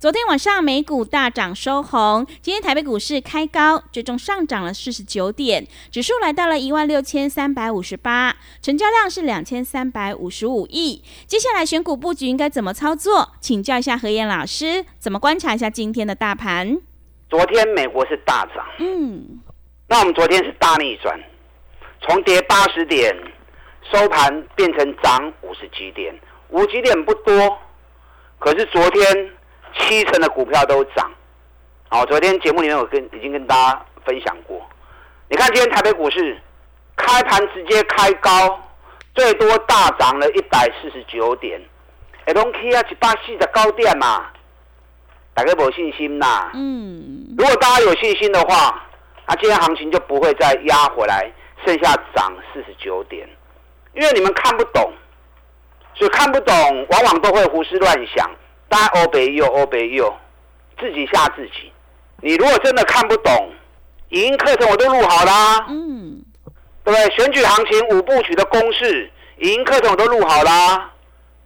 [0.00, 11.02] 昨天晚上美股大涨收红，今天台北股市开高，最终上涨了四十九点，指数来到了一万六千三百五十八，成交量是两千三百五十五亿。
[11.26, 13.32] 接下来选股布局应该怎么操作？
[13.40, 16.78] 请教一下何燕老师，怎么观察一下今天的大盘？
[17.28, 19.40] 昨天美国是大涨，嗯，
[19.88, 21.20] 那我们昨天是大逆转，
[22.02, 23.12] 从跌八十点
[23.92, 26.16] 收盘变成涨五十几点，
[26.50, 27.58] 五几点不多，
[28.38, 29.32] 可是昨天。
[29.76, 31.10] 七成的股票都涨，
[31.88, 34.60] 好，昨天节目里面我跟已经跟大家分享过。
[35.28, 36.38] 你看今天台北股市
[36.96, 38.58] 开盘直接开高，
[39.14, 41.60] 最多大涨了一百四十九点，
[42.24, 44.26] 哎，拢 K 啊一百四十高点嘛，
[45.34, 46.50] 大家有信心呐。
[46.54, 48.82] 嗯，如果大家有信心的话，
[49.26, 51.30] 那今天行情就不会再压回来，
[51.64, 53.28] 剩下涨四十九点，
[53.94, 54.92] 因为你们看不懂，
[55.94, 58.30] 所以看不懂，往往都会胡思乱想。
[58.68, 60.14] 大家欧北右欧北右，
[60.78, 61.72] 自己吓自己。
[62.20, 63.52] 你如果真的看不懂，
[64.10, 66.22] 语音课程我都录好啦，嗯，
[66.84, 67.16] 对不对？
[67.16, 70.90] 选举行情五部曲的公式，语音课程我都录好啦，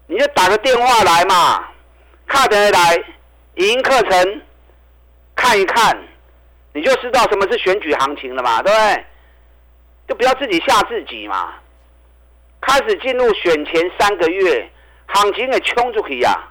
[0.07, 1.65] 你就打个电话来嘛，
[2.27, 2.97] 看得来，
[3.55, 4.43] 语音课程
[5.37, 5.97] 看一看，
[6.73, 9.05] 你就知道什么是选举行情了嘛，对不对？
[10.09, 11.55] 就不要自己吓自己嘛。
[12.61, 14.71] 开始进入选前三个月，
[15.07, 16.49] 行情也冲出去呀。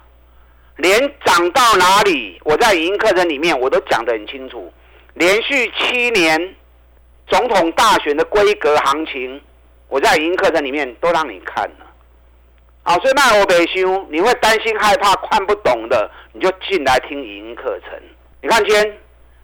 [0.82, 4.72] 连涨到哪里，我在语音课程里面我都讲得很清楚。
[5.14, 6.56] 连续七年
[7.28, 9.40] 总统大选的规格行情，
[9.86, 11.86] 我在语音课程里面都让你看了。
[12.82, 17.92] 好，所以卖我北修，你会担心害怕看不懂的，你就进来听语音课程。
[18.40, 18.98] 你看今天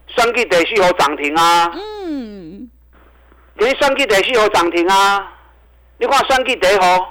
[0.09, 2.69] 双 G 得续有涨停啊，嗯，
[3.57, 5.35] 今天双 G 得续有涨停啊，
[5.99, 7.07] 你看双 G 得吼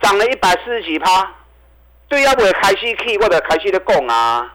[0.00, 1.32] 涨了一百四十几趴。
[2.14, 4.54] 对，要不开始去或者开始的讲啊，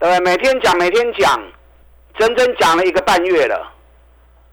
[0.00, 1.40] 对每天讲，每天讲，
[2.18, 3.72] 整整讲了一个半月了。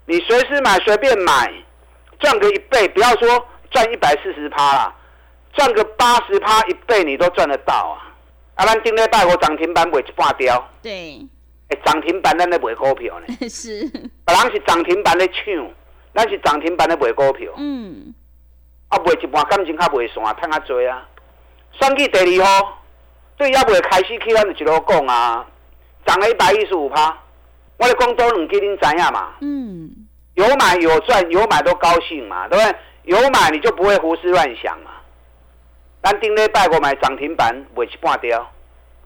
[0.06, 1.52] 你随时买，随便买，
[2.20, 4.94] 赚个一倍，不要说赚一百四十趴啦，
[5.53, 8.14] 赚个八十趴一倍，你都赚得到啊！
[8.54, 11.19] 啊，咱顶礼拜我涨停板卖一半掉，对，
[11.69, 15.68] 哎，涨停板咱咧卖股票呢， 是，别人是涨停板咧抢，
[16.14, 18.14] 咱是涨停板咧卖股票，嗯，
[18.90, 21.04] 啊，卖一半感情较袂散，赚较多啊。
[21.79, 22.79] 算计第二号，
[23.38, 25.45] 对要未开始去，咱就一路讲啊，
[26.05, 27.15] 涨了一百一十五趴。
[27.77, 29.33] 我咧讲多两句，恁知影嘛？
[29.41, 29.89] 嗯，
[30.33, 32.75] 有买有赚，有买都高兴嘛，对不对？
[33.03, 34.91] 有买你就不会胡思乱想嘛。
[36.03, 38.51] 咱顶礼拜我买涨停板，卖一半掉，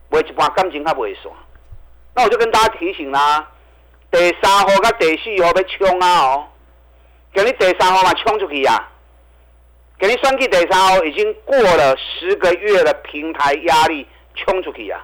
[0.09, 1.31] 卖一半感情较袂散。
[2.15, 3.47] 那我就跟大家提醒啦，
[4.09, 6.47] 第三号甲第四号要冲啊哦，
[7.33, 8.89] 今日第三号嘛冲出去啊。
[10.01, 15.00] 给你算计第三号已经过了十个月的平台压力冲出去啊！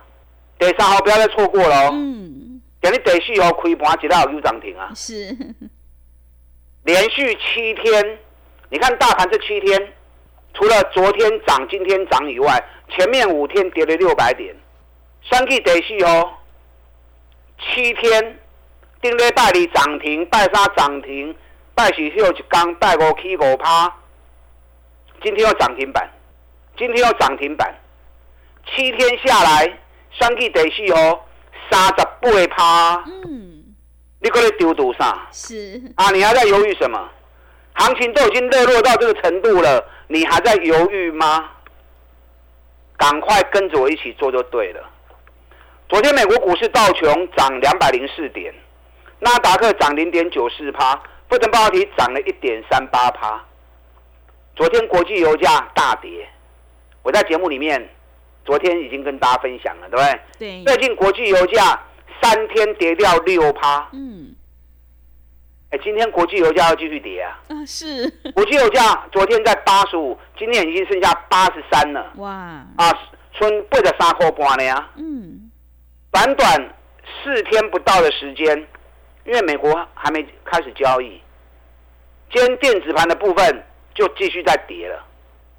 [0.58, 1.90] 第三号不要再错过了哦。
[1.94, 4.90] 嗯，给你第四号开盘一道又涨停啊！
[4.96, 5.38] 是，
[6.84, 8.18] 连续七天，
[8.70, 9.94] 你看大盘这七天，
[10.56, 12.60] 除了昨天涨、今天涨以外，
[12.90, 14.56] 前面五天跌了六百点。
[15.22, 16.42] 算计第四号，
[17.60, 18.40] 七天，
[19.00, 21.36] 顶礼拜二涨停，拜三涨停，
[21.76, 23.94] 拜四休一天，拜五起五趴。
[25.22, 26.10] 今天要涨停板，
[26.78, 27.74] 今天要涨停板，
[28.66, 29.78] 七天下来，
[30.12, 31.20] 双季得四哦，
[31.70, 33.04] 三十八趴。
[33.26, 33.64] 嗯，
[34.20, 35.28] 你搁咧丢多啥？
[35.32, 37.10] 是，啊，你还在犹豫什么？
[37.74, 41.50] 行情都已经热络到这个程度了，你还在犹豫吗？
[42.98, 44.82] 赶快跟着我一起做就对了。
[45.88, 48.54] 昨天美国股市道琼涨两百零四点，
[49.20, 50.96] 纳达克涨零点九四趴，
[51.30, 53.44] 费城半导体涨了一点三八趴。
[54.58, 56.28] 昨天国际油价大跌，
[57.04, 57.90] 我在节目里面
[58.44, 60.20] 昨天已经跟大家分享了，对不对？
[60.40, 60.64] 对。
[60.64, 61.80] 最近国际油价
[62.20, 63.88] 三天跌掉六趴。
[63.94, 64.34] 嗯。
[65.70, 67.40] 哎，今天国际油价要继续跌啊！
[67.50, 68.10] 啊，是。
[68.34, 72.14] 国际油价昨天在八十五，今天已经剩下八十三了。
[72.16, 72.32] 哇！
[72.78, 73.00] 啊，
[73.34, 74.90] 春背着三块半了呀。
[74.96, 75.52] 嗯。
[76.10, 76.76] 短短
[77.22, 78.58] 四天不到的时间，
[79.24, 81.22] 因为美国还没开始交易。
[82.32, 83.64] 今天电子盘的部分
[83.98, 85.04] 就继续在跌了。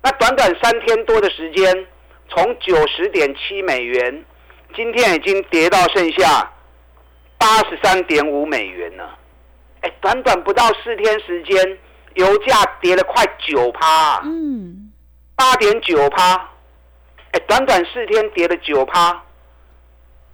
[0.00, 1.86] 那短短三天多的时间，
[2.28, 4.24] 从九十点七美元，
[4.76, 6.48] 今天已经跌到剩下
[7.36, 9.18] 八十三点五美元了。
[9.80, 11.78] 哎，短短不到四天时间，
[12.14, 14.92] 油价跌了快九趴，嗯，
[15.34, 16.48] 八点九趴。
[17.32, 19.20] 哎，短短四天跌了九趴。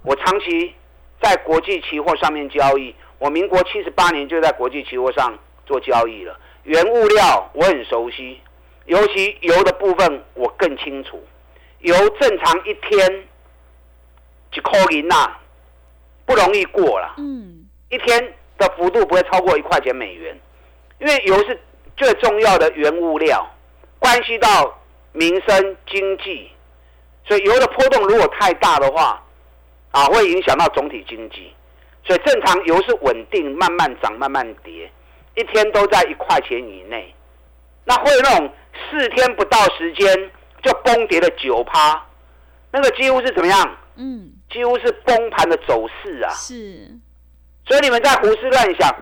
[0.03, 0.75] 我长期
[1.19, 5.35] 在国际期货上面交易，我民国七十八年就在国际期货上
[5.65, 6.39] 做交易了。
[6.65, 8.39] 原物料我很熟悉，
[8.85, 11.23] 尤其油的部分我更清楚。
[11.79, 13.27] 油正常一天
[14.51, 15.31] 几块银呐，
[16.25, 17.15] 不容易过了。
[17.17, 20.37] 嗯，一天的幅度不会超过一块钱美元，
[20.99, 21.59] 因为油是
[21.95, 23.47] 最重要的原物料，
[23.99, 24.79] 关系到
[25.13, 26.51] 民生经济，
[27.25, 29.21] 所以油的波动如果太大的话。
[29.91, 31.53] 啊，会影响到总体经济，
[32.03, 34.91] 所以正常油是稳定，慢慢涨，慢慢跌，
[35.35, 37.13] 一天都在一块钱以内。
[37.83, 38.51] 那会那种
[38.89, 40.31] 四天不到时间
[40.63, 42.03] 就崩跌了九趴，
[42.71, 43.77] 那个几乎是怎么样？
[43.95, 46.29] 嗯，几乎是崩盘的走势啊。
[46.31, 46.89] 是，
[47.67, 48.95] 所以你们在胡思乱想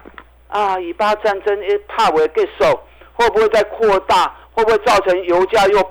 [0.47, 2.79] 啊，以巴战争诶，怕为结束，
[3.13, 4.35] 会不会再扩大？
[4.51, 5.81] 会不会造成油价又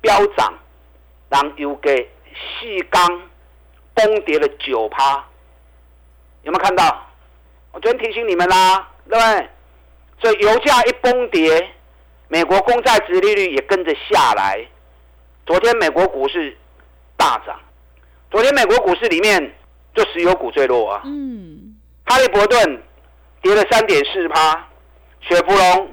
[0.00, 0.52] 飙涨？
[1.28, 3.22] 让油给细钢。
[3.92, 5.22] 崩跌了九趴，
[6.42, 7.06] 有没有看到？
[7.72, 9.48] 我昨天提醒你们啦，对不对？
[10.20, 11.70] 所以油价一崩跌，
[12.28, 14.66] 美国公债殖利率也跟着下来。
[15.46, 16.56] 昨天美国股市
[17.16, 17.58] 大涨，
[18.30, 19.54] 昨天美国股市里面
[19.94, 21.02] 就石油股最弱啊。
[21.04, 21.74] 嗯。
[22.04, 22.82] 哈利伯顿
[23.40, 24.68] 跌了三点四趴，
[25.20, 25.88] 雪佛龙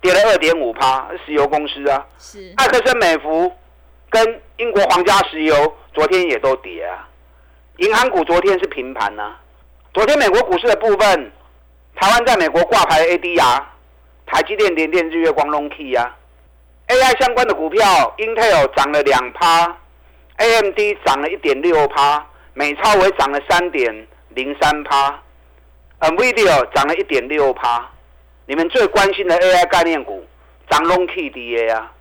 [0.00, 2.06] 跌了二点五趴，石油公司啊。
[2.18, 2.52] 是。
[2.56, 3.52] 艾克森美孚
[4.10, 7.08] 跟英国皇家石油昨天也都跌啊。
[7.76, 9.36] 银行股昨天是平盘呢。
[9.94, 11.32] 昨天美国股市的部分，
[12.00, 13.62] 台湾在美国挂牌 ADR，
[14.26, 16.16] 台积电、联电、日月光、龙 Key 啊
[16.86, 17.82] ，AI 相关的股票
[18.18, 19.76] ，Intel 涨了两趴
[20.36, 22.24] ，AMD 涨了一点六趴，
[22.54, 25.20] 美超微涨了三点零三趴
[25.98, 27.90] ，NVIDIA 涨了一点六趴。
[28.46, 30.24] 你们最关心的 AI 概念股，
[30.70, 31.92] 涨龙 Key DA 啊。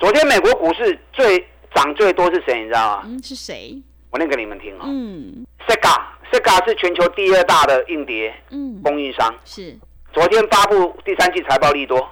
[0.00, 1.38] 昨天美国股市最
[1.72, 2.62] 涨最多是谁？
[2.62, 3.02] 你知道吗？
[3.06, 3.80] 嗯，是谁？
[4.16, 4.84] 我念给你们听啊。
[4.86, 8.34] 嗯，Sega，Sega 是全球第二大的硬碟
[8.82, 9.34] 供应商。
[9.44, 9.76] 是。
[10.10, 12.08] 昨天发布第三季财报利多，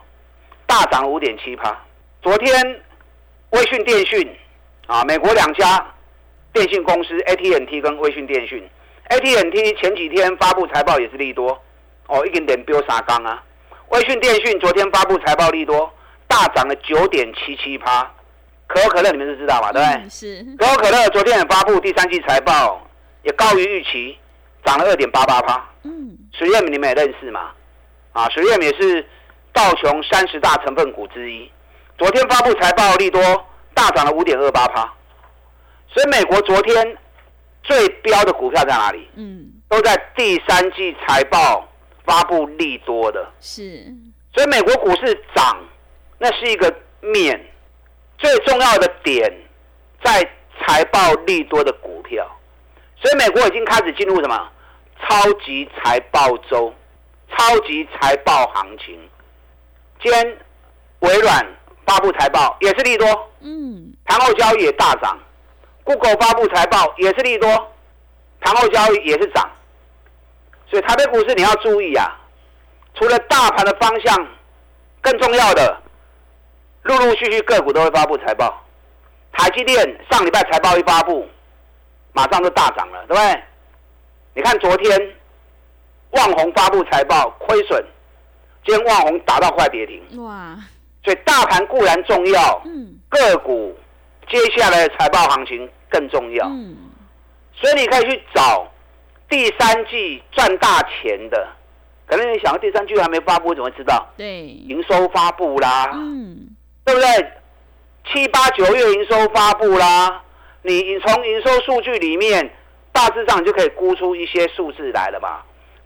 [0.66, 1.74] 大涨五点七趴。
[2.20, 2.82] 昨天，
[3.52, 4.30] 微讯电讯
[4.86, 5.82] 啊，美国两家
[6.52, 8.62] 电信公司 AT&T 跟微讯电讯
[9.08, 11.58] ，AT&T 前几天发布财报也是利多，
[12.08, 13.42] 哦，一点点飙三缸啊。
[13.88, 15.90] 微讯电讯昨天发布财报利多，
[16.28, 18.13] 大涨了九点七七趴。
[18.74, 19.70] 可口可乐你们是知道嘛？
[19.70, 20.10] 对不对？
[20.10, 20.44] 是。
[20.58, 22.84] 可口可乐昨天也发布第三季财报，
[23.22, 24.18] 也高于预期，
[24.64, 25.64] 涨了二点八八趴。
[25.84, 26.18] 嗯。
[26.32, 27.52] 水燕你们也认识嘛？
[28.12, 29.06] 啊，水月也是
[29.52, 31.48] 道琼三十大成分股之一。
[31.96, 33.22] 昨天发布财报利多，
[33.74, 34.92] 大涨了五点二八趴。
[35.88, 36.98] 所以美国昨天
[37.62, 39.08] 最标的股票在哪里？
[39.14, 39.52] 嗯。
[39.68, 41.68] 都在第三季财报
[42.04, 43.24] 发布利多的。
[43.40, 43.84] 是。
[44.34, 45.56] 所以美国股市涨，
[46.18, 47.40] 那是一个面。
[48.18, 49.32] 最重要的点
[50.02, 50.22] 在
[50.60, 52.26] 财报利多的股票，
[52.96, 54.50] 所以美国已经开始进入什么
[55.02, 56.72] 超级财报周、
[57.36, 58.98] 超级财报行情。
[60.02, 60.38] 今天
[61.00, 61.46] 微软
[61.86, 65.18] 发布财报也是利多，嗯，盘后交易也大涨。
[65.82, 67.48] Google 发布财报也是利多，
[68.40, 69.50] 盘后交易也是涨。
[70.70, 72.18] 所以台北股市你要注意啊，
[72.94, 74.28] 除了大盘的方向，
[75.02, 75.82] 更重要的。
[76.84, 78.62] 陆陆续续个股都会发布财报，
[79.32, 79.76] 台积电
[80.10, 81.26] 上礼拜财报一发布，
[82.12, 83.42] 马上就大涨了，对不对？
[84.34, 85.14] 你看昨天
[86.10, 87.82] 旺宏发布财报亏损，
[88.66, 90.22] 今天旺宏打到快跌停。
[90.22, 90.56] 哇！
[91.02, 93.76] 所以大盘固然重要，嗯，个股
[94.28, 96.46] 接下来的财报行情更重要。
[96.48, 96.76] 嗯，
[97.54, 98.66] 所以你可以去找
[99.28, 101.48] 第三季赚大钱的，
[102.06, 104.06] 可能你想第三季还没发布，怎么知道？
[104.16, 105.90] 对，营收发布啦。
[105.94, 106.48] 嗯。
[106.84, 107.32] 对不对？
[108.12, 110.22] 七八九月营收发布啦，
[110.62, 112.54] 你从营收数据里面
[112.92, 115.40] 大致上就可以估出一些数字来了嘛？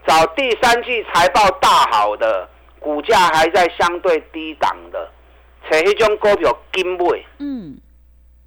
[0.07, 2.49] 找第三季财报大好的，
[2.81, 5.09] 股价还在相对低档的，
[5.71, 7.25] 找迄种股票金买。
[7.39, 7.79] 嗯，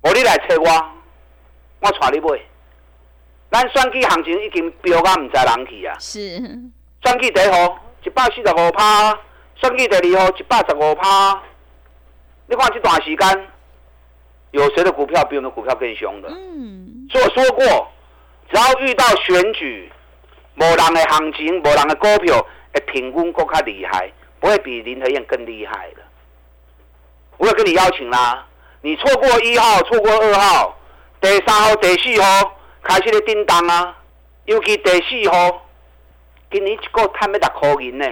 [0.01, 0.91] 我你来找我，
[1.79, 2.39] 我带你买。
[3.51, 5.95] 咱选举行情已经飙到唔知人去啊！
[5.99, 6.19] 是，
[7.03, 9.17] 选举第一号一百四十五趴，
[9.55, 11.41] 选举第二号一百十五趴。
[12.51, 13.47] 你看这段时间，
[14.51, 16.27] 有谁的股票比我们股票更凶的？
[16.27, 17.63] 嗯，所以我说过，
[18.51, 19.89] 只要遇到选举，
[20.55, 26.01] 无人的行情，无人的股票，会平均更加厉害，不会比林和燕更厉害的。
[27.37, 28.45] 我有跟你邀请啦，
[28.81, 30.77] 你错过一号，错过二号，
[31.21, 32.53] 第三号、第四号
[32.83, 33.97] 开始咧叮当啊，
[34.43, 35.69] 尤其第四号，
[36.51, 38.05] 今年一个赚要十块银呢，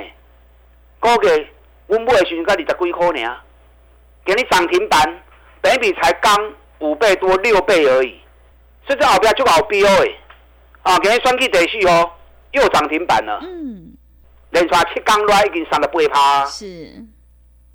[1.02, 1.48] 估计
[1.88, 3.38] 阮买的时阵才二十几块尔，
[4.30, 5.02] 今日涨停板，
[5.60, 8.22] 本比才刚五倍多六倍而已，
[8.86, 10.16] 所以这后边就好标诶，
[10.84, 12.12] 啊，给你算去第四哦
[12.52, 13.92] 又涨停板了，嗯，
[14.52, 16.46] 连续七刚来已经三十八趴。
[16.46, 16.94] 是，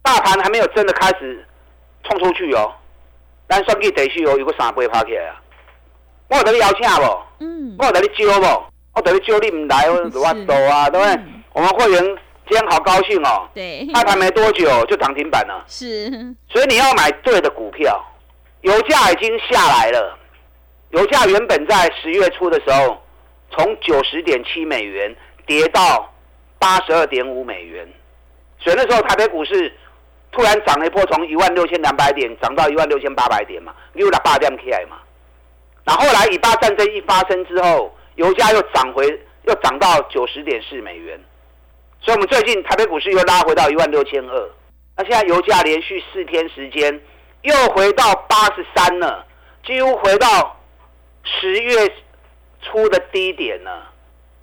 [0.00, 1.44] 大盘还没有真的开始
[2.04, 2.72] 冲出去哦，
[3.48, 5.42] 咱算计第四哦有个三八趴起来啊！
[6.28, 7.22] 我有得你邀请无？
[7.40, 8.64] 嗯，我有得你招无？
[8.94, 11.14] 我得你招你唔来，我 我走啊，对不对？
[11.14, 16.10] 嗯我们会员今天好高兴哦，对，开盘没多久就涨停板了，是，
[16.48, 18.04] 所以你要买对的股票。
[18.60, 20.18] 油价已经下来了，
[20.90, 23.02] 油价原本在十月初的时候，
[23.50, 25.14] 从九十点七美元
[25.46, 26.10] 跌到
[26.58, 27.86] 八十二点五美元，
[28.58, 29.70] 所以那时候台北股市
[30.32, 34.96] 突然涨了一波，从一万六千两百点涨到一万六千八百点嘛，又了八点起来嘛。
[35.84, 39.06] 那后来以巴战争一发生之后，油价又涨回，
[39.42, 41.20] 又涨到九十点四美元，
[42.04, 44.50] 所以我们最近台北股市又拉回到一万六千二。
[44.96, 47.00] 那现在油价连续四天时间
[47.42, 49.24] 又回到八十三了，
[49.66, 50.60] 几乎回到
[51.24, 51.90] 十月
[52.60, 53.90] 初的低点了。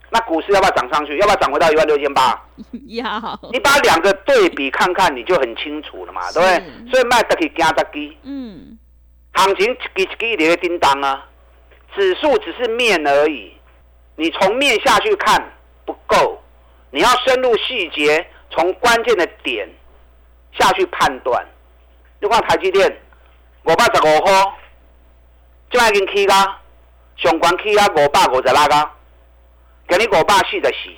[0.09, 1.15] 那股市要不要涨上去？
[1.19, 2.43] 要不要涨回到一万六千八？
[2.89, 6.55] 要，你把两个对比看看，你就很清楚了嘛，对不对？
[6.55, 8.77] 是所以卖得去加得去，嗯，
[9.33, 11.27] 行情一支一支的叮当啊，
[11.95, 13.53] 指数只是面而已，
[14.17, 15.53] 你从面下去看
[15.85, 16.40] 不够，
[16.91, 19.67] 你要深入细节，从关键的点
[20.59, 21.45] 下去判断。
[22.19, 23.01] 你看台积电
[23.63, 24.53] 五百十五号，
[25.71, 26.59] 即摆已经起啦，
[27.17, 28.95] 上关起啊五百五十六啊，
[29.87, 30.89] 今日五百四十四。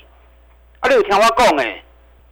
[0.79, 1.83] 啊，你有听我讲诶？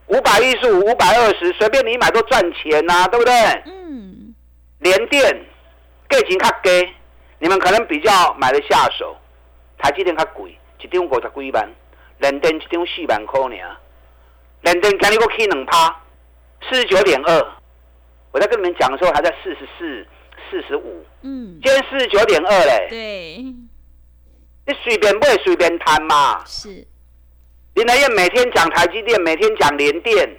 [0.08, 3.34] 五百一十五、五百二十，随便你买都赚钱呐、对不对？
[3.66, 4.36] 嗯，
[4.80, 5.24] 联电
[6.10, 6.90] 价钱较低，
[7.40, 9.16] 你们可能比较买得下手。
[9.78, 11.72] 台积电较贵，一张五十几万，
[12.22, 13.78] 联电一张四万块尔。
[14.62, 16.00] 联电今日个起两趴，
[16.70, 17.48] 四十九点二。
[18.32, 20.08] 我在跟你们讲的时候还在四十四、
[20.50, 22.88] 四十五，嗯，今天四十九点二嘞。
[22.90, 23.38] 对，
[24.68, 26.46] 你随便买随便谈嘛。
[26.46, 26.86] 是，
[27.74, 30.30] 林来燕每天讲台积电，每天讲联电，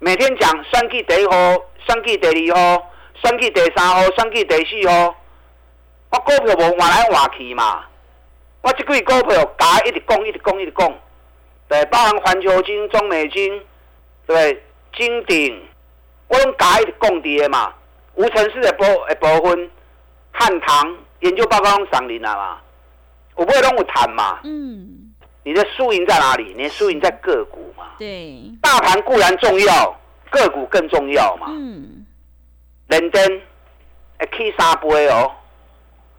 [0.00, 2.90] 每天讲算计第一号、算计第二号、
[3.22, 5.14] 算计第三号、算计第四号。
[6.10, 7.84] 我股票无换来换去嘛，
[8.62, 10.92] 我即几股票加一直讲、一直讲、一直讲，
[11.68, 13.62] 对，包含环球金、中美金，
[14.26, 14.62] 对，
[14.96, 15.62] 金鼎，
[16.28, 17.74] 我用加一直讲伫的嘛。
[18.14, 19.70] 无尘室的部的部分，
[20.32, 22.58] 汉唐研究报告拢上林了嘛，
[23.36, 24.40] 我不会拢有谈嘛。
[24.42, 25.12] 嗯，
[25.44, 26.52] 你的输赢在哪里？
[26.56, 27.90] 你的输赢在个股嘛。
[27.98, 29.96] 对，大盘固然重要，
[30.30, 31.46] 个股更重要嘛。
[31.50, 32.06] 嗯，
[32.88, 33.42] 认真，
[34.16, 35.30] 哎，K 三倍哦。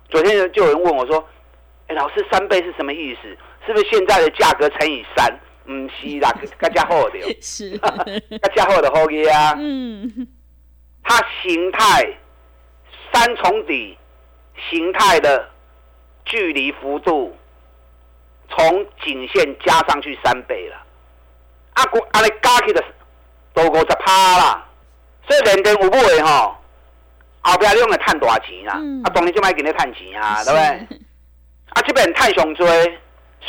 [0.10, 1.28] 昨天就有人问我说
[1.88, 3.38] ：“哎，老师，三倍是什么意思？
[3.70, 5.32] 是不是现在的价格乘以三？”
[5.70, 9.54] 唔是啦， 更加好的，是， 更加好的好嘢啊。
[9.56, 10.28] 嗯，
[11.04, 12.12] 它形态
[13.14, 13.96] 三重底
[14.72, 15.48] 形态的
[16.26, 17.38] 距离幅度，
[18.50, 20.76] 从颈线加上去三倍了。
[21.74, 22.84] 啊，股啊，你加起的
[23.54, 24.68] 都五十趴啦，
[25.28, 26.56] 所以连电有买的吼，
[27.42, 28.74] 后壁你用来赚大钱啦。
[28.80, 30.98] 嗯啊，当然就卖给你赚钱啊，对不对？
[31.70, 32.68] 啊，这边太上多，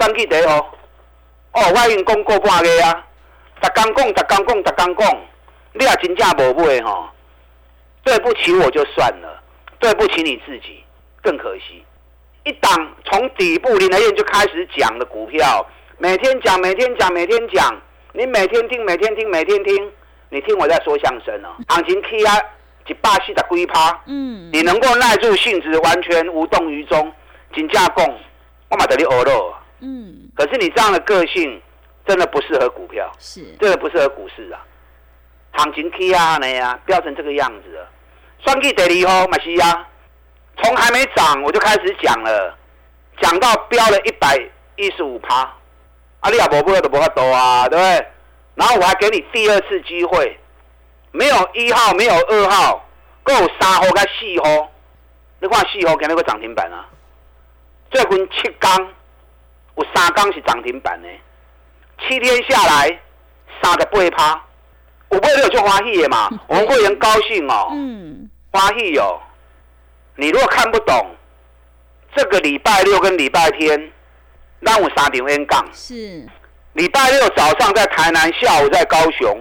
[0.00, 0.56] 选举第一号。
[1.52, 3.06] 哦，我已经讲过半个啊，
[3.60, 5.18] 逐工讲，逐工讲，逐工讲，
[5.74, 7.08] 你也真正无买吼，
[8.02, 9.42] 对不起我就算了，
[9.78, 10.82] 对不起你自己
[11.20, 11.84] 更可惜。
[12.44, 15.66] 一档从底部林德燕就开始讲的股票，
[15.98, 17.76] 每天讲，每天讲，每天讲，
[18.12, 19.92] 你每天听，每天听，每天听，
[20.30, 21.48] 你听我在说相声哦。
[21.68, 22.40] 行情起啊，
[22.86, 24.00] 一百四十几趴。
[24.06, 27.12] 嗯，你能够耐住性子，完全无动于衷，
[27.52, 28.04] 金价供，
[28.68, 29.52] 我嘛得你欧肉。
[29.80, 31.60] 嗯，可是你这样的个性，
[32.06, 34.60] 真的不适合股票，是，真的不适合股市啊。
[35.52, 37.88] 行情 K 啊，那呀，飙成这个样子了。
[38.38, 39.86] 算计第二号马西亚，
[40.62, 42.56] 从还没涨我就开始讲了，
[43.20, 44.38] 讲到飙了一百
[44.76, 45.42] 一十五趴，
[46.20, 48.06] 啊，你也无买就无法多啊，对不对？
[48.54, 50.38] 然后我还给你第二次机会，
[51.12, 52.86] 没有一号，没有二号，
[53.22, 54.70] 够三号跟四号，
[55.40, 56.86] 你看四号今日个涨停板啊，
[57.90, 58.88] 最近七天
[59.80, 61.08] 有三天是涨停板的，
[62.02, 63.00] 七天下来
[63.62, 64.44] 三十八趴，
[65.08, 67.68] 五倍六就欢喜的嘛， 我们会员高兴哦。
[67.72, 69.18] 嗯，欢喜哦。
[70.16, 71.16] 你如果看不懂，
[72.14, 73.90] 这个礼拜六跟礼拜天，
[74.58, 75.66] 那我三场演讲。
[75.72, 76.28] 是，
[76.74, 79.34] 礼拜六早上在台南，下午在高雄；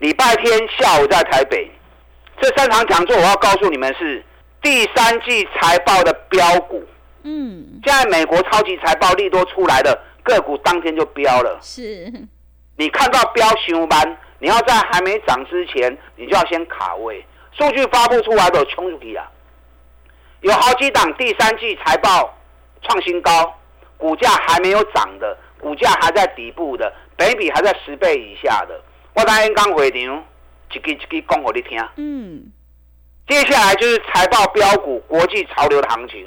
[0.00, 1.70] 礼礼拜天下午在台北。
[2.40, 4.24] 这三场讲座，我要告诉你们是
[4.62, 6.84] 第三季财报的标股。
[7.22, 11.58] 嗯，现在美国超级财报利多出来了个股，当天就飙了。
[11.62, 12.12] 是，
[12.76, 17.24] 你看到飙熊班，你要在还没涨之前，你就要先卡位。
[17.52, 19.30] 数据发布出来的冲出去啊！
[20.40, 22.34] 有好几档第三季财报
[22.82, 23.54] 创新高，
[23.98, 28.80] 股价还没有涨的，股价还在底部的，北比还在十倍以下的。
[29.14, 30.24] 我当天刚回场。
[30.72, 31.88] 一句一句讲给你听。
[31.96, 32.52] 嗯，
[33.26, 36.26] 接下来就是财报标股国际潮流的行情。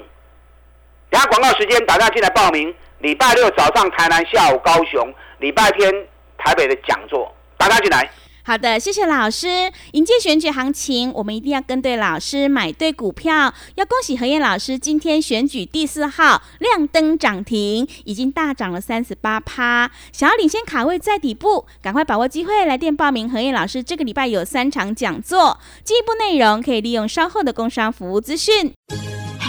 [1.33, 2.71] 广告时间，大家进来报名。
[2.99, 5.91] 礼拜六早上台南，下午高雄，礼拜天
[6.37, 8.07] 台北的讲座，大家进来。
[8.43, 9.47] 好的，谢谢老师。
[9.93, 13.51] 迎接选举行情，我们一定要跟对老师，买对股票。
[13.73, 19.89] 要恭喜何燕老师，今天选举第四号亮灯涨停，已经大涨了三十八趴。
[20.11, 23.27] 想要领先卡位在底部，赶快把握机会来电报名。
[23.27, 28.71] 何燕老师这个礼拜有三场讲座，进一步内容可以利用稍后的工商服务资讯。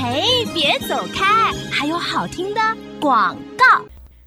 [0.05, 2.61] 哎，别走开，还有好听的
[3.01, 3.83] 广告。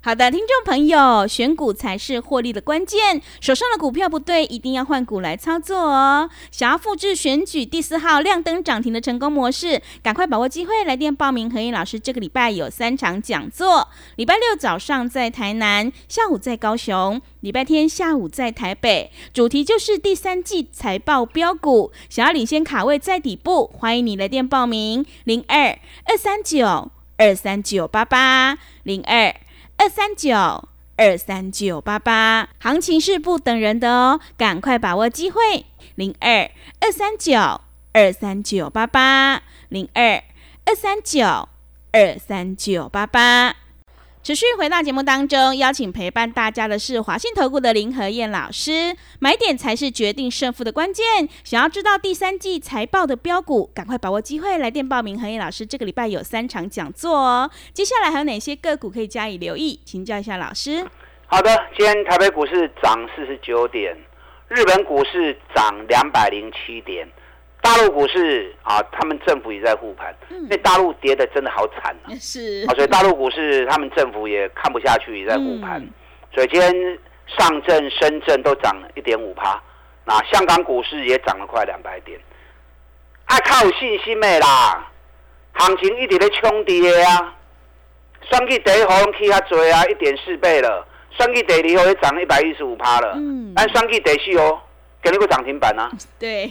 [0.08, 3.22] 好的，听众朋友，选股才是获利的关键。
[3.42, 6.30] 手上的股票不对，一定要换股来操作哦。
[6.50, 11.52] 想要复制选举第四号亮灯涨停的成功模式，赶快把握机会来电报名。
[11.52, 13.86] 何燕老师这个礼拜有三场讲座：
[14.16, 19.12] 礼拜六早上在台南，下午在高雄，礼拜天下午在台北。
[19.34, 29.36] 主题就是第三季财报标股，想要领先卡位在底部，欢迎你来电报名：零二二三九二三九八八零二。
[29.78, 30.36] 二三九
[30.96, 35.66] 二三九八八，行情是不等人的哦，赶快把握机会。
[35.96, 37.62] 零二二三九
[37.94, 40.24] 二三九八八，零二
[40.66, 41.50] 二三九
[41.92, 43.56] 二三九八八。
[44.28, 48.94] 持续回到节目当中，邀请陪伴大家的是华信投顾的林和燕老师。
[49.20, 51.06] 买点才是决定胜负的关键。
[51.46, 55.18] 想要知道第三季财报的标股，赶快把握机会来电报名。
[55.18, 57.50] 和燕老师这个礼拜有三场讲座哦。
[57.72, 59.80] 接下来还有哪些个股可以加以留意？
[59.86, 60.86] 请教一下老师。
[61.28, 63.96] 好的，今天台北股市涨四十九点，
[64.50, 67.08] 日本股市涨两百零七点。
[67.62, 72.66] 大陆股市啊，他们政府也在护盘，因为大陆跌的真的好惨啊，是。
[72.68, 75.86] 啊，所以大陆股市他们政府也看不下去，也在护盘，
[76.34, 79.62] 所以今天上证、深圳都涨了一点五趴，
[80.06, 82.18] 那香港股市也涨了快两百点，
[83.26, 84.90] 还靠信心的啦，
[85.54, 87.36] 行情一直在冲跌啊，
[88.30, 94.62] 双季第一号起较多啊，一点四倍了，双季第二号也涨了一百一十五趴了，嗯，但双季第四哦
[95.02, 96.50] 给你个涨停板啊， 对。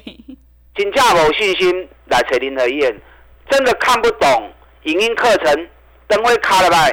[0.76, 2.94] 真正无信心来找林和燕，
[3.48, 5.68] 真的看不懂影音课程，
[6.06, 6.86] 等会卡了吧？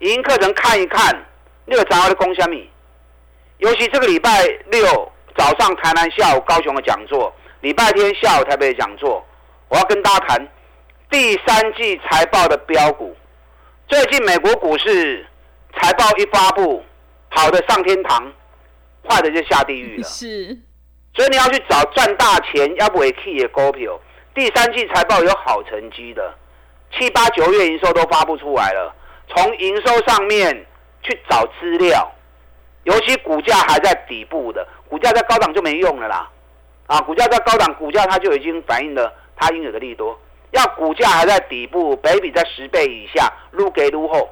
[0.00, 1.24] 影音课程看一看，
[1.64, 2.68] 你有掌握的功虾米？
[3.58, 9.24] 尤其这个礼拜六早上台南，下午高雄的讲座，礼拜天下午台北的讲座，
[9.68, 10.48] 我要跟大家谈
[11.10, 13.16] 第三季财报的标股。
[13.88, 15.26] 最近美国股市
[15.80, 16.84] 财报一发布，
[17.30, 18.32] 好的上天堂，
[19.08, 20.04] 坏的就下地狱了。
[20.06, 20.58] 是。
[21.14, 23.98] 所以你要去找赚大钱，要不为 key 的股票。
[24.34, 26.34] 第三季财报有好成绩的，
[26.90, 28.92] 七八九月营收都发不出来了。
[29.28, 30.66] 从营收上面
[31.02, 32.12] 去找资料，
[32.82, 36.28] 尤其股价还在底部的，股价在高档就没用了啦。
[36.86, 40.18] 啊，股价在高档，股价它就已经反映了它应有的利多。
[40.50, 44.28] 要股价还在底部，北比在十倍以下，撸给撸后，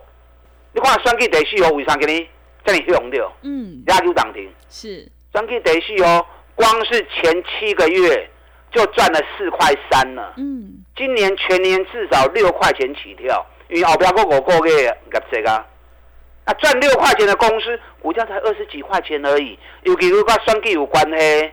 [0.73, 2.29] 你看双 K 得续哦，为啥给你
[2.65, 3.33] 这里用掉？
[3.43, 6.27] 嗯，压住涨停是双 K 得续哦。
[6.55, 8.31] 光是前七个月
[8.71, 10.35] 就赚了四块三了。
[10.37, 15.51] 嗯，今年全年至少六块钱起跳，因为后边个个个月入这个，
[16.45, 21.53] 啊赚六块钱的公司股价才二十几块钱而已，尤其如跟双 G 有关系，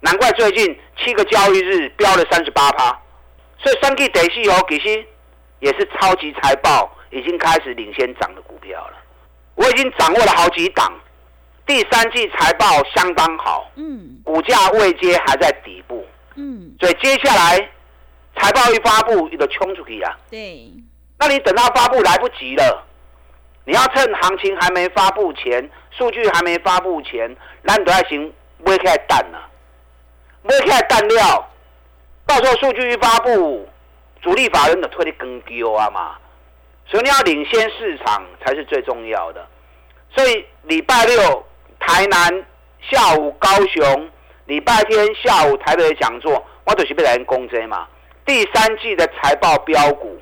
[0.00, 2.98] 难怪最近七个交易日飙了三十八趴。
[3.58, 5.04] 所以双 G 得是哦，其实
[5.58, 8.94] 也是超级财报已经开始领先涨的股票了。
[9.54, 10.92] 我已经掌握了好几档。
[11.70, 16.04] 第三季财报相当好，嗯，股价未接还在底部，
[16.34, 17.56] 嗯，所以接下来
[18.36, 20.18] 财报一发布，你就冲出去啊。
[20.28, 20.68] 对，
[21.16, 22.84] 那你等到发布来不及了，
[23.64, 28.18] 你要趁行情还没发布前，数据还没发布前，那你都要先
[28.66, 29.40] 买起来蛋了，
[30.42, 31.48] 买起来蛋料，
[32.26, 33.68] 到时候数据一发布，
[34.20, 36.16] 主力法人的推力更丢啊嘛，
[36.86, 39.46] 所以你要领先市场才是最重要的，
[40.12, 41.46] 所以礼拜六。
[41.80, 42.44] 台南
[42.88, 44.10] 下午高雄，
[44.46, 47.86] 礼拜天下午台北的讲座，我就是要来讲这嘛。
[48.24, 50.16] 第三季的财报标股，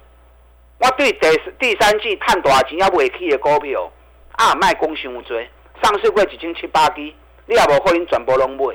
[0.79, 3.91] 我对第第三季赚多少钱要未起的股票，
[4.33, 5.39] 啊卖讲伤多，
[5.83, 7.01] 上市过一千七八支，
[7.47, 8.75] 你也无可能全部拢买。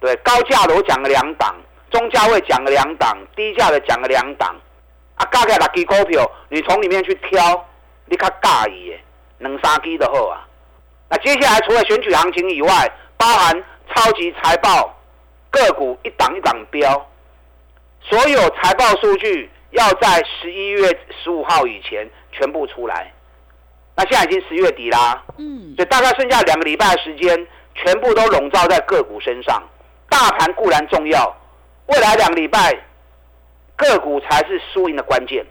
[0.00, 1.54] 对，高价的我讲了两档，
[1.90, 4.56] 中价位讲了两档，低价的讲了两档。
[5.14, 7.64] 啊，加起来六支股票，你从里面去挑，
[8.06, 8.96] 你较介意的，
[9.38, 10.48] 两三支就好啊。
[11.12, 14.98] 那接下来除了选举行情以外，包含超级财报
[15.50, 17.06] 个股一档一档标，
[18.00, 20.88] 所有财报数据要在十一月
[21.22, 23.12] 十五号以前全部出来。
[23.94, 29.62] 那现在已经十月底啦，嗯，所以大概剩下两个礼拜的时间，全部都笼罩在个股身上。
[30.08, 31.36] 大盘固然重要，
[31.88, 32.74] 未来两个礼拜。
[33.76, 35.44] 个股才是输赢的关键。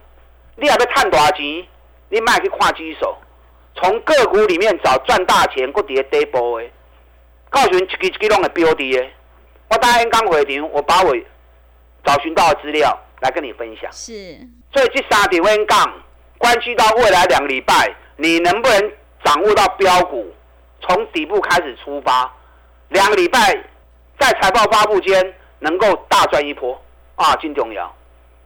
[0.55, 1.67] 你要要赚大钱，
[2.09, 3.15] 你卖去看机手，
[3.75, 6.67] 从个股里面找赚大钱，搁跌跌波的，
[7.49, 9.05] 告诉你一支一支拢会标的的。
[9.69, 11.15] 我答应刚回场，我把我
[12.03, 13.91] 找寻到的资料来跟你分享。
[13.91, 14.13] 是。
[14.73, 15.93] 所以这三点我讲，
[16.37, 18.91] 关系到未来两个礼拜，你能不能
[19.23, 20.33] 掌握到标股，
[20.81, 22.31] 从底部开始出发，
[22.89, 23.39] 两个礼拜
[24.19, 26.79] 在财报发布间能够大赚一波
[27.15, 27.95] 啊，金重要。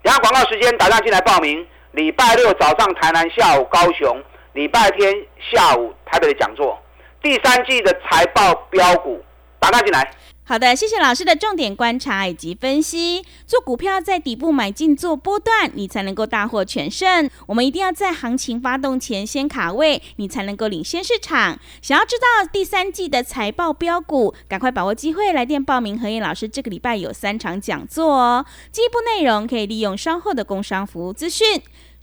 [0.02, 1.66] 然后广告时间，打上进来报名。
[1.94, 4.14] 礼拜六早上台南，下午高雄；
[4.56, 5.14] 礼拜天
[5.52, 6.80] 下午台北的讲座。
[7.22, 9.22] 第三季的财报标股，
[9.60, 10.10] 打上进来。
[10.46, 13.26] 好的，谢谢老师的重点观察以及分析。
[13.46, 17.30] 做股票在底部买进做波段，你才能够大获全胜。
[17.48, 21.60] 我们一定要在行情发动前先卡位，你才能够领先市场。
[21.82, 26.00] 想要知道第三季的财报标股，赶快把握机会来电报名。
[26.00, 31.62] 何燕老师这个礼拜有三场讲座哦，进一步内容可以利用稍后的工商服务资讯。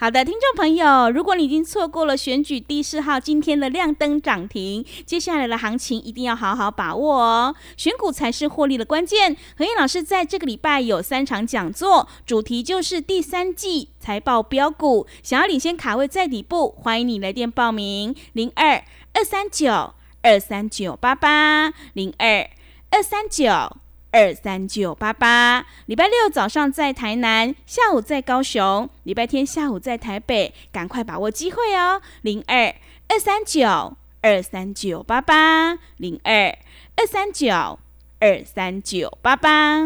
[0.00, 7.54] 好的，听众朋友，如果你已经错过了选举第四号今天的亮灯涨停，接下来的行情一定要好好把握哦。
[7.76, 9.36] 选股才是获利的关键。
[9.58, 15.06] 何燕老师在这个礼拜有三场讲座，主题就是第三季财报标股。
[15.22, 18.82] 想要领先卡位在底部，欢迎你来电报名：零二
[19.12, 22.48] 二三九二三九八八零二
[22.90, 23.76] 二三九。
[24.12, 32.02] 二三九八八，礼拜六早上在台南，下午在高雄，礼拜天下午在台北，赶快把握机会哦！
[32.22, 32.74] 零二
[33.08, 36.48] 二三九二三九八八，零二
[36.96, 37.78] 二三九
[38.18, 39.80] 二三九八八。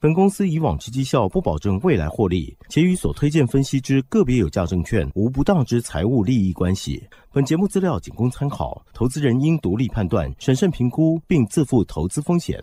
[0.00, 7.06] 本公司以往之绩效不保证未来获利，且与所推荐分析之个别有价证券无不当之财务利益关系。
[7.30, 12.58] 本节目资料仅供参考，投资人应独立判断、审慎评估，并自负投资风险。